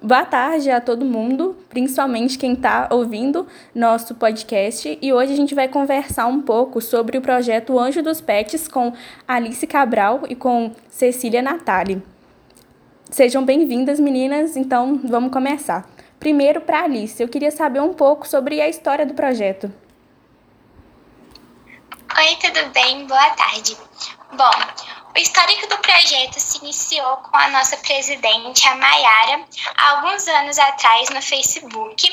[0.00, 4.96] Boa tarde a todo mundo, principalmente quem está ouvindo nosso podcast.
[5.02, 8.92] E hoje a gente vai conversar um pouco sobre o projeto Anjo dos Pets com
[9.26, 12.00] Alice Cabral e com Cecília Natali.
[13.10, 14.56] Sejam bem-vindas, meninas.
[14.56, 15.84] Então, vamos começar.
[16.20, 19.68] Primeiro, para Alice, eu queria saber um pouco sobre a história do projeto.
[22.16, 23.04] Oi, tudo bem?
[23.04, 23.76] Boa tarde.
[24.32, 24.50] Bom,
[25.18, 29.44] o histórico do projeto se iniciou com a nossa presidente, a Maiara,
[29.76, 32.08] há alguns anos atrás no Facebook,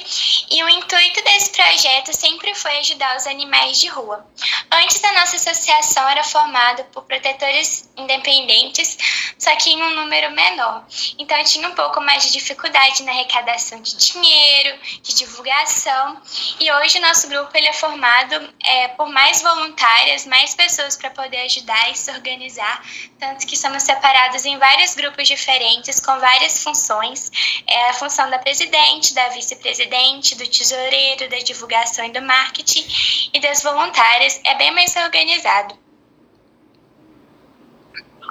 [0.50, 4.26] e o intuito desse projeto sempre foi ajudar os animais de rua.
[4.72, 8.98] Antes, a nossa associação era formada por protetores independentes,
[9.38, 10.84] só que em um número menor.
[11.20, 16.20] Então, tinha um pouco mais de dificuldade na arrecadação de dinheiro, de divulgação,
[16.60, 21.12] e hoje o nosso grupo ele é formado é, por mais voluntárias, mais pessoas para
[21.12, 22.82] poder ajudar e se organizar
[23.20, 27.32] tanto que somos separados em vários grupos diferentes, com várias funções.
[27.68, 32.86] É a função da presidente, da vice-presidente, do tesoureiro, da divulgação e do marketing,
[33.34, 34.40] e das voluntárias.
[34.44, 35.78] É bem mais organizado.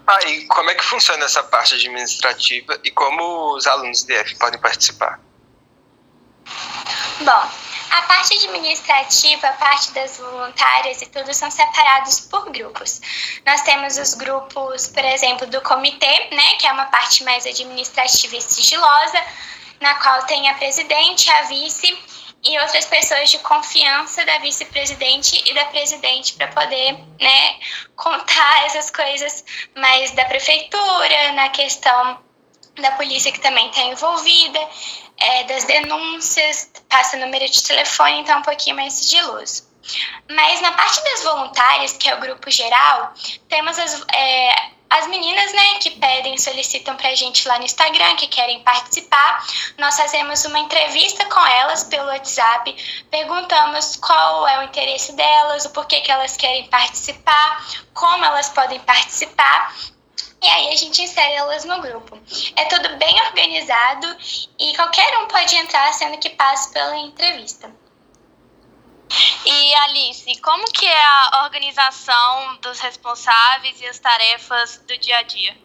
[0.06, 4.36] Ah, e como é que funciona essa parte administrativa e como os alunos do DF
[4.36, 5.18] podem participar?
[7.20, 7.50] Bom,
[7.94, 13.00] a parte administrativa, a parte das voluntárias e tudo são separados por grupos.
[13.46, 18.34] Nós temos os grupos, por exemplo, do comitê, né, que é uma parte mais administrativa
[18.34, 19.22] e sigilosa,
[19.80, 21.96] na qual tem a presidente, a vice
[22.42, 27.60] e outras pessoas de confiança da vice-presidente e da presidente para poder, né,
[27.94, 29.44] contar essas coisas
[29.76, 32.23] mais da prefeitura, na questão
[32.80, 34.58] da polícia que também está envolvida
[35.16, 39.74] é, das denúncias, passa número de telefone, então é um pouquinho mais sigiloso.
[40.30, 43.12] Mas na parte das voluntárias, que é o grupo geral,
[43.48, 48.16] temos as, é, as meninas né, que pedem, solicitam para a gente lá no Instagram,
[48.16, 49.46] que querem participar.
[49.76, 55.70] Nós fazemos uma entrevista com elas pelo WhatsApp, perguntamos qual é o interesse delas, o
[55.70, 59.74] porquê que elas querem participar, como elas podem participar
[60.42, 62.18] e aí a gente insere elas no grupo.
[62.54, 64.16] É tudo bem organizado
[64.58, 67.72] e qualquer um pode entrar sendo que passe pela entrevista.
[69.46, 75.22] E Alice, como que é a organização dos responsáveis e as tarefas do dia a
[75.22, 75.63] dia?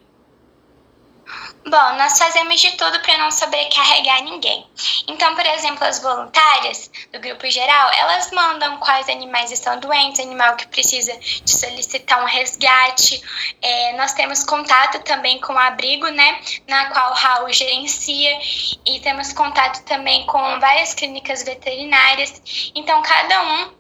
[1.66, 4.66] Bom, nós fazemos de tudo para não sobrecarregar ninguém.
[5.08, 10.56] Então, por exemplo, as voluntárias do grupo geral, elas mandam quais animais estão doentes, animal
[10.56, 13.22] que precisa de solicitar um resgate.
[13.62, 18.40] É, nós temos contato também com o abrigo, né, na qual o Raul gerencia,
[18.86, 22.72] e temos contato também com várias clínicas veterinárias.
[22.74, 23.79] Então, cada um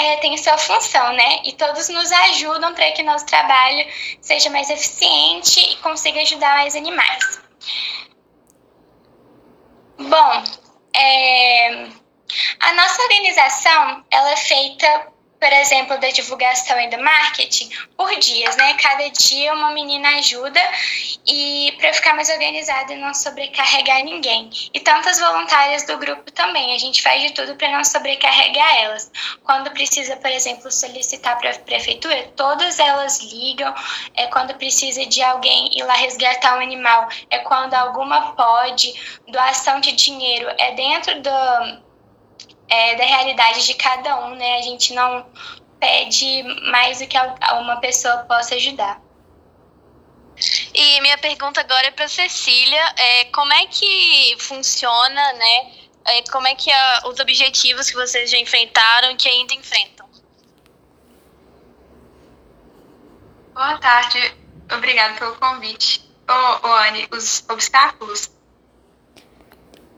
[0.00, 1.40] é, tem sua função, né?
[1.44, 3.86] E todos nos ajudam para que nosso trabalho
[4.20, 7.40] seja mais eficiente e consiga ajudar mais animais.
[9.98, 10.44] Bom,
[10.96, 11.88] é,
[12.60, 18.54] a nossa organização ela é feita por exemplo, da divulgação e do marketing por dias,
[18.56, 18.74] né?
[18.74, 20.60] Cada dia uma menina ajuda
[21.26, 24.50] e para ficar mais organizada e não sobrecarregar ninguém.
[24.74, 29.10] E tantas voluntárias do grupo também, a gente faz de tudo para não sobrecarregar elas.
[29.42, 33.74] Quando precisa, por exemplo, solicitar para a prefeitura, todas elas ligam.
[34.14, 38.92] É quando precisa de alguém ir lá resgatar um animal, é quando alguma pode,
[39.28, 41.89] doação de dinheiro é dentro do
[42.70, 44.58] é, da realidade de cada um, né?
[44.58, 45.26] A gente não
[45.80, 49.02] pede mais do que uma pessoa possa ajudar.
[50.72, 55.72] E minha pergunta agora é para Cecília, é, como é que funciona, né?
[56.06, 60.08] É, como é que é os objetivos que vocês já enfrentaram e que ainda enfrentam?
[63.52, 64.34] Boa tarde,
[64.72, 66.08] obrigada pelo convite.
[66.26, 68.30] Ô, ô Anne, os obstáculos?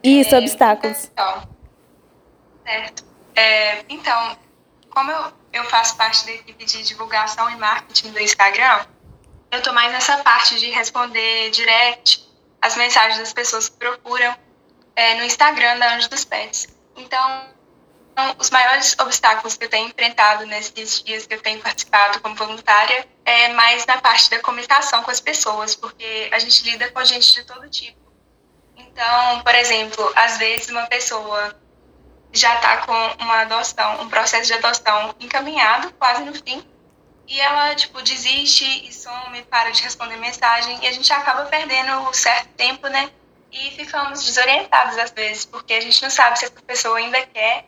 [0.03, 1.05] Isso, é, obstáculos.
[1.05, 1.52] Então,
[2.65, 3.05] Certo.
[3.35, 4.39] É, então,
[4.91, 8.87] como eu, eu faço parte da equipe de divulgação e marketing do Instagram,
[9.51, 12.27] eu estou mais nessa parte de responder direct
[12.61, 14.37] as mensagens das pessoas que procuram
[14.95, 16.69] é, no Instagram da Anjo dos Pets.
[16.97, 17.53] Então,
[18.39, 23.07] os maiores obstáculos que eu tenho enfrentado nesses dias que eu tenho participado como voluntária
[23.25, 27.35] é mais na parte da comunicação com as pessoas, porque a gente lida com gente
[27.35, 28.01] de todo tipo.
[28.77, 31.57] Então, por exemplo, às vezes uma pessoa
[32.33, 32.93] já está com
[33.23, 36.65] uma adoção, um processo de adoção encaminhado, quase no fim,
[37.27, 41.93] e ela, tipo, desiste e some, para de responder mensagem, e a gente acaba perdendo
[42.09, 43.11] um certo tempo, né?
[43.51, 47.67] E ficamos desorientados às vezes, porque a gente não sabe se essa pessoa ainda quer.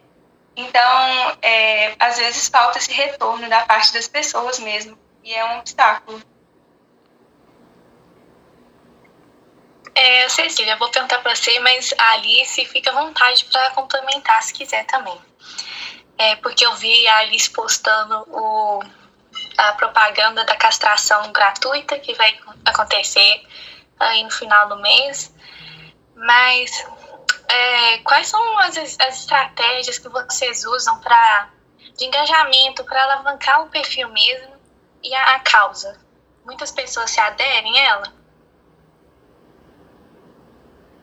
[0.57, 5.59] Então, é, às vezes falta esse retorno da parte das pessoas mesmo, e é um
[5.59, 6.23] obstáculo.
[9.95, 14.53] É, Cecília, vou perguntar para você, mas a Alice fica à vontade para complementar se
[14.53, 15.17] quiser também.
[16.19, 18.83] É, porque eu vi a Alice postando o,
[19.57, 23.47] a propaganda da castração gratuita que vai acontecer
[24.01, 25.33] aí no final do mês.
[26.17, 26.85] Mas
[27.49, 31.51] é, quais são as, as estratégias que vocês usam para
[31.97, 34.55] de engajamento para alavancar o perfil mesmo
[35.03, 36.01] e a, a causa?
[36.45, 38.24] Muitas pessoas se aderem a ela?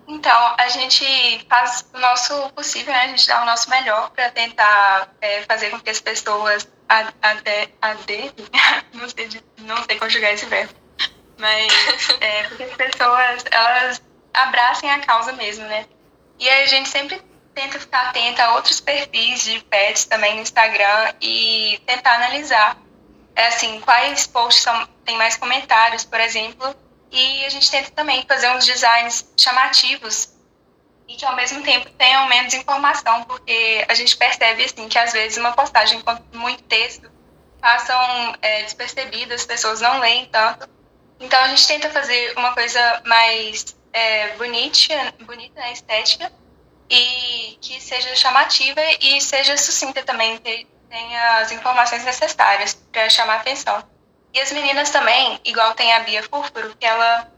[0.08, 3.02] Então, a gente faz o nosso possível, né?
[3.02, 6.68] a gente dá o nosso melhor para tentar é, fazer com que as pessoas
[7.82, 8.32] aderem,
[8.94, 10.74] não sei, não sei conjugar esse verbo,
[11.38, 11.72] mas
[12.20, 14.02] é, porque as pessoas elas
[14.34, 15.86] abracem a causa mesmo, né?
[16.40, 17.22] E a gente sempre
[17.54, 22.78] tenta ficar atenta a outros perfis de pets também no Instagram e tentar analisar,
[23.36, 26.76] é, assim, quais posts são, tem mais comentários, por exemplo,
[27.12, 30.34] e a gente tenta também fazer uns designs chamativos
[31.08, 35.12] e que ao mesmo tempo tenham menos informação, porque a gente percebe assim que às
[35.12, 37.12] vezes uma postagem com muito texto
[37.60, 40.68] passam é, despercebidas, as pessoas não leem tanto.
[41.20, 46.32] Então a gente tenta fazer uma coisa mais é, bonita, bonita, né, estética,
[46.90, 53.38] e que seja chamativa e seja sucinta também, tenha as informações necessárias para chamar a
[53.38, 53.84] atenção.
[54.34, 57.30] E as meninas também, igual tem a Bia Fúrfuro, que ela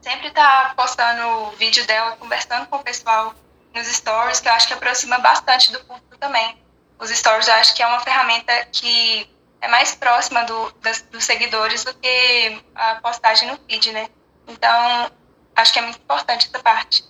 [0.00, 3.34] sempre tá postando o vídeo dela, conversando com o pessoal
[3.74, 6.56] nos stories, que eu acho que aproxima bastante do público também.
[6.98, 9.30] Os stories eu acho que é uma ferramenta que
[9.60, 14.08] é mais próxima do, das, dos seguidores do que a postagem no feed, né?
[14.46, 15.10] Então,
[15.54, 17.04] acho que é muito importante essa parte.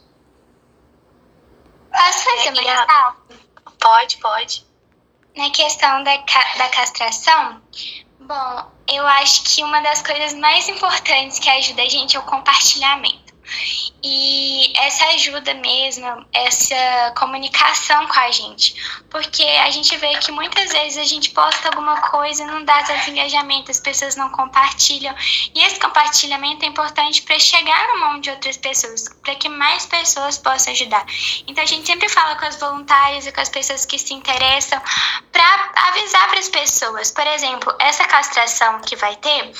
[1.91, 3.17] Posso fazer uma questão?
[3.79, 4.67] Pode, pode.
[5.37, 7.63] Na questão da, da castração,
[8.27, 12.25] bom, eu acho que uma das coisas mais importantes que ajuda a gente é o
[12.25, 13.26] compartilhamento.
[14.03, 18.75] E essa ajuda mesmo, essa comunicação com a gente.
[19.11, 22.83] Porque a gente vê que muitas vezes a gente posta alguma coisa e não dá
[22.83, 25.15] tanto engajamento, as pessoas não compartilham.
[25.55, 29.87] E esse compartilhamento é importante para chegar na mão de outras pessoas, para que mais
[29.87, 31.05] pessoas possam ajudar.
[31.47, 34.81] Então a gente sempre fala com as voluntárias e com as pessoas que se interessam
[35.33, 37.11] para avisar para as pessoas.
[37.11, 39.53] Por exemplo, essa castração que vai ter,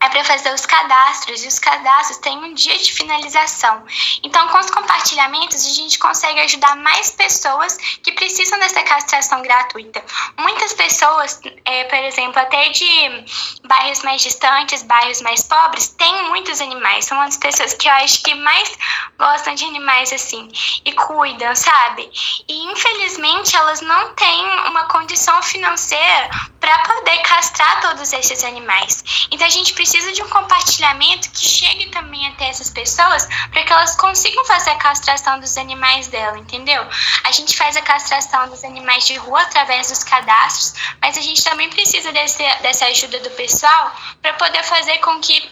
[0.00, 3.84] é para fazer os cadastros e os cadastros têm um dia de finalização.
[4.22, 10.04] Então, com os compartilhamentos, a gente consegue ajudar mais pessoas que precisam dessa castração gratuita.
[10.38, 13.24] Muitas pessoas, é, por exemplo, até de
[13.64, 17.04] bairros mais distantes, bairros mais pobres, têm muitos animais.
[17.04, 18.78] São as pessoas que eu acho que mais
[19.18, 20.48] gostam de animais assim
[20.84, 22.08] e cuidam, sabe?
[22.48, 26.30] E infelizmente elas não têm uma condição financeira
[26.60, 29.26] para poder castrar todos esses animais.
[29.30, 33.64] Então, a gente precisa precisa de um compartilhamento que chegue também até essas pessoas para
[33.64, 36.86] que elas consigam fazer a castração dos animais dela, entendeu?
[37.24, 41.42] A gente faz a castração dos animais de rua através dos cadastros, mas a gente
[41.42, 45.50] também precisa desse, dessa ajuda do pessoal para poder fazer com que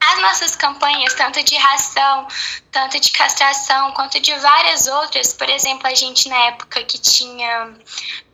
[0.00, 2.28] as nossas campanhas, tanto de ração,
[2.70, 7.74] tanto de castração, quanto de várias outras, por exemplo, a gente na época que tinha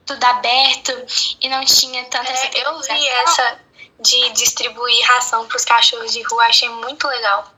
[0.04, 0.92] tudo aberto
[1.40, 3.60] e não tinha tanta é, Eu vi essa,
[4.02, 7.52] de distribuir ração para os cachorros de rua, achei muito legal.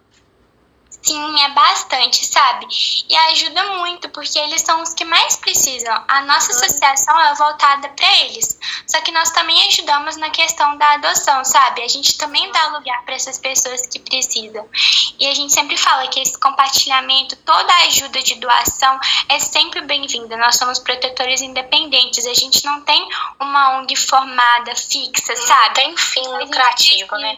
[1.04, 2.66] Sim, é bastante, sabe?
[3.06, 6.02] E ajuda muito, porque eles são os que mais precisam.
[6.08, 6.58] A nossa uhum.
[6.58, 8.58] associação é voltada para eles.
[8.86, 11.82] Só que nós também ajudamos na questão da adoção, sabe?
[11.82, 14.66] A gente também dá lugar para essas pessoas que precisam.
[15.20, 19.82] E a gente sempre fala que esse compartilhamento, toda a ajuda de doação é sempre
[19.82, 20.38] bem-vinda.
[20.38, 22.26] Nós somos protetores independentes.
[22.26, 23.06] A gente não tem
[23.38, 25.74] uma ONG formada, fixa, sabe?
[25.74, 27.36] Tem fim lucrativo, né?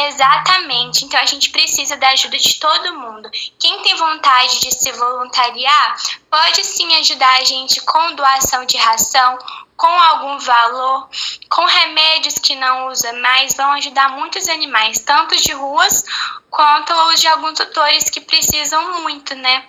[0.00, 1.04] Exatamente.
[1.04, 3.28] Então a gente precisa da ajuda de todo mundo.
[3.58, 5.96] Quem tem vontade de se voluntariar,
[6.30, 9.38] pode sim ajudar a gente com doação de ração,
[9.76, 11.08] com algum valor,
[11.48, 16.04] com remédios que não usa mais, vão ajudar muitos animais, tanto de ruas
[16.48, 19.66] quanto os de alguns tutores que precisam muito, né?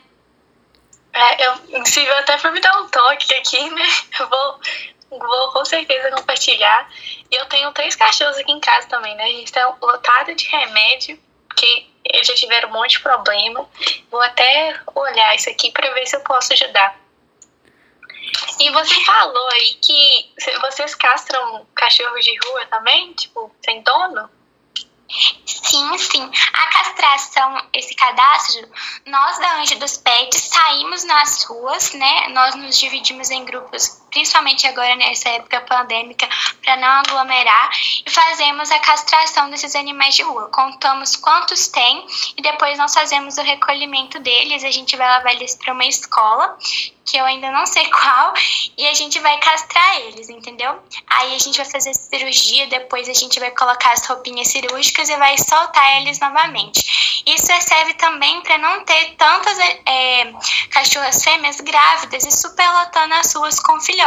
[1.11, 3.87] É, eu, se eu até for me dar um toque aqui, né?
[4.19, 4.59] Eu vou
[5.09, 6.89] vou com certeza compartilhar.
[7.31, 9.23] E eu tenho três cachorros aqui em casa também, né?
[9.23, 11.19] A gente tá lotado de remédio,
[11.55, 13.67] que eles já tiveram um monte de problema.
[14.09, 16.97] Vou até olhar isso aqui para ver se eu posso ajudar.
[18.59, 24.29] E você falou aí que vocês castram cachorros de rua também, tipo, sem dono?
[25.45, 26.31] Sim, sim.
[26.53, 28.69] A castração, esse cadastro,
[29.07, 32.27] nós da Anjo dos Pets saímos nas ruas, né?
[32.29, 36.27] Nós nos dividimos em grupos principalmente agora nessa época pandêmica,
[36.63, 37.69] para não aglomerar,
[38.05, 40.49] e fazemos a castração desses animais de rua.
[40.49, 42.05] Contamos quantos tem
[42.37, 44.63] e depois nós fazemos o recolhimento deles.
[44.63, 46.57] A gente vai levar eles para uma escola
[47.09, 48.33] que eu ainda não sei qual,
[48.77, 50.79] e a gente vai castrar eles, entendeu?
[51.07, 55.17] Aí a gente vai fazer cirurgia, depois a gente vai colocar as roupinhas cirúrgicas e
[55.17, 57.23] vai soltar eles novamente.
[57.25, 60.31] Isso serve também para não ter tantas é,
[60.69, 63.98] cachorras fêmeas grávidas e superlotando as ruas com filhotes,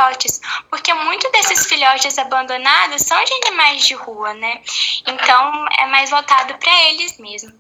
[0.71, 4.63] porque muitos desses filhotes abandonados são de animais de rua, né?
[5.07, 7.53] Então é mais voltado para eles mesmo.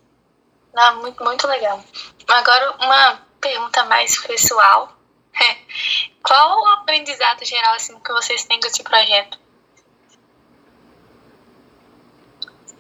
[0.76, 1.82] Ah, muito, muito legal.
[2.28, 4.96] Agora uma pergunta mais pessoal
[6.22, 9.38] Qual o aprendizado geral assim, que vocês têm desse projeto?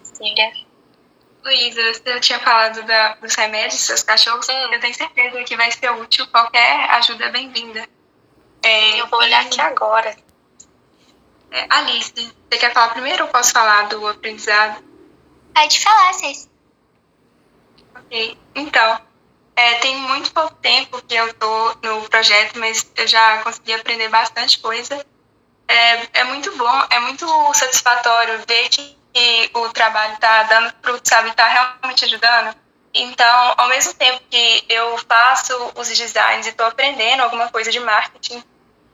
[0.04, 0.52] Cecília?
[1.44, 4.48] Luísa, você tinha falado da, dos remédios dos seus cachorros.
[4.48, 6.26] Eu tenho certeza que vai ser útil.
[6.28, 7.88] Qualquer ajuda é bem-vinda.
[8.62, 10.16] É, eu vou olhar aqui agora.
[11.50, 14.82] É, Alice, você quer falar primeiro ou posso falar do aprendizado?
[15.54, 16.48] Pode falar, Cês.
[17.94, 18.38] Ok.
[18.54, 19.00] Então,
[19.54, 24.08] é, tem muito pouco tempo que eu tô no projeto, mas eu já consegui aprender
[24.08, 25.04] bastante coisa.
[25.68, 31.08] É, é muito bom, é muito satisfatório ver que, que o trabalho está dando fruto,
[31.08, 31.30] sabe?
[31.30, 32.56] Está realmente ajudando.
[32.94, 37.80] Então, ao mesmo tempo que eu faço os designs e estou aprendendo alguma coisa de
[37.80, 38.42] marketing,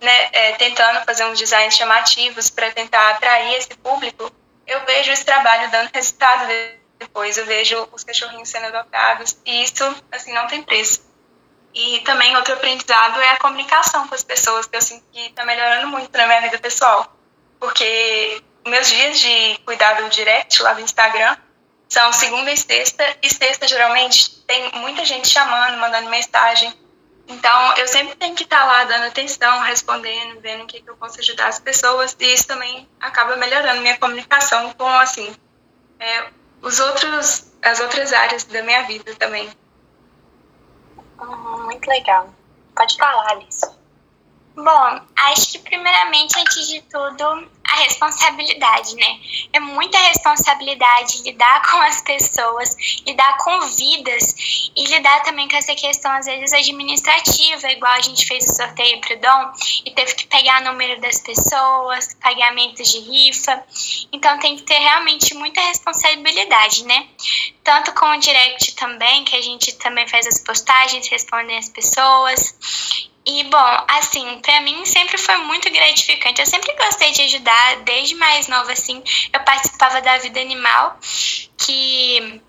[0.01, 4.31] né, é, tentando fazer uns designs chamativos para tentar atrair esse público,
[4.67, 6.47] eu vejo esse trabalho dando resultado
[6.99, 11.07] depois eu vejo os cachorrinhos sendo adotados e isso, assim, não tem preço.
[11.73, 15.45] E também outro aprendizado é a comunicação com as pessoas, que eu sinto que está
[15.45, 17.15] melhorando muito na minha vida pessoal.
[17.61, 21.37] Porque meus dias de cuidado direct lá do Instagram
[21.89, 26.75] são segunda e sexta, e sexta geralmente tem muita gente chamando, mandando mensagem.
[27.29, 30.89] Então, eu sempre tenho que estar tá lá dando atenção, respondendo, vendo o que, que
[30.89, 35.37] eu posso ajudar as pessoas, e isso também acaba melhorando minha comunicação com, assim,
[36.01, 36.31] é,
[36.63, 39.51] os outros, as outras áreas da minha vida também.
[41.21, 42.33] Uhum, muito legal.
[42.75, 43.79] Pode falar, Alice.
[44.57, 49.21] Bom, acho que primeiramente, antes de tudo, responsabilidade, né?
[49.53, 55.75] É muita responsabilidade lidar com as pessoas, lidar com vidas e lidar também com essa
[55.75, 59.53] questão, às vezes, administrativa, igual a gente fez o sorteio pro Dom
[59.85, 63.63] e teve que pegar o número das pessoas, pagamentos de rifa.
[64.13, 67.07] Então tem que ter realmente muita responsabilidade, né?
[67.65, 72.55] Tanto com o direct também, que a gente também faz as postagens, responde as pessoas.
[73.31, 76.41] E, bom, assim, para mim sempre foi muito gratificante.
[76.41, 79.03] Eu sempre gostei de ajudar, desde mais nova, assim.
[79.31, 80.99] Eu participava da Vida Animal,
[81.59, 82.41] que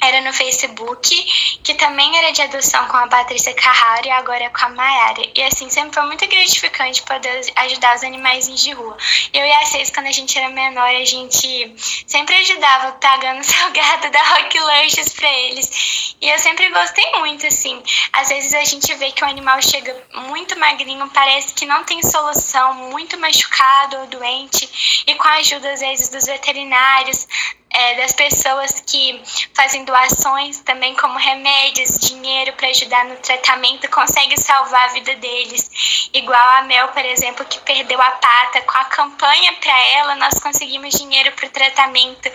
[0.00, 4.48] era no Facebook, que também era de adoção com a Patrícia Carraro e agora é
[4.48, 5.22] com a Mayara.
[5.34, 8.96] E assim, sempre foi muito gratificante poder ajudar os animais de rua.
[9.32, 11.74] Eu e a Cês, quando a gente era menor, a gente
[12.06, 16.14] sempre ajudava pagando salgado da Rock Lanches pra eles.
[16.20, 17.82] E eu sempre gostei muito, assim.
[18.12, 19.96] Às vezes a gente vê que o animal chega
[20.28, 25.72] muito magrinho, parece que não tem solução, muito machucado ou doente, e com a ajuda,
[25.72, 27.26] às vezes, dos veterinários,
[27.70, 29.22] é, das pessoas que
[29.54, 36.08] fazem doações também como remédios, dinheiro para ajudar no tratamento, consegue salvar a vida deles.
[36.12, 40.38] Igual a Mel, por exemplo, que perdeu a pata, com a campanha para ela, nós
[40.40, 42.30] conseguimos dinheiro para o tratamento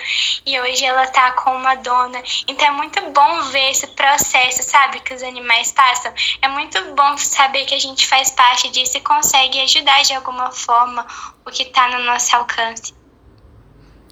[0.46, 2.22] e hoje ela está com uma dona.
[2.48, 6.14] Então é muito bom ver esse processo, sabe, que os animais passam.
[6.42, 10.52] É muito bom saber que a gente faz parte disso e consegue ajudar de alguma
[10.52, 11.06] forma
[11.46, 13.03] o que está no nosso alcance.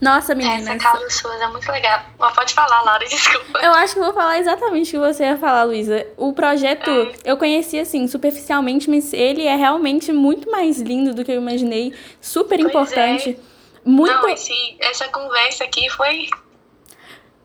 [0.01, 0.73] Nossa, menina.
[0.73, 2.01] Essa causa sua é muito legal.
[2.17, 3.59] Mas pode falar, Laura, desculpa.
[3.59, 6.07] Eu acho que vou falar exatamente o que você ia falar, Luísa.
[6.17, 7.11] O projeto, é.
[7.23, 11.93] eu conheci assim, superficialmente, mas ele é realmente muito mais lindo do que eu imaginei.
[12.19, 13.37] Super pois importante.
[13.47, 13.51] É.
[13.85, 14.11] Muito.
[14.11, 16.27] Não, esse, essa conversa aqui foi,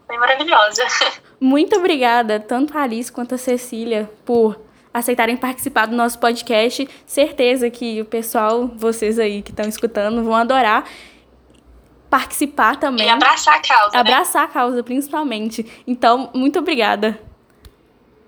[0.06, 0.82] foi maravilhosa.
[1.38, 4.58] Muito obrigada, tanto a Alice quanto a Cecília, por
[4.92, 6.88] aceitarem participar do nosso podcast.
[7.06, 10.86] Certeza que o pessoal, vocês aí que estão escutando, vão adorar
[12.08, 13.06] participar também.
[13.06, 13.98] E abraçar a causa.
[13.98, 14.48] Abraçar né?
[14.48, 15.66] a causa, principalmente.
[15.86, 17.18] Então, muito obrigada.